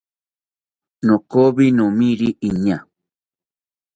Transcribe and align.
Nokoyi 1.05 1.67
nomiri 1.77 2.29
iñaa 2.47 2.81